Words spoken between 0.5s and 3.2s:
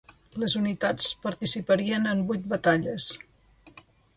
unitats participarien en vuit batalles.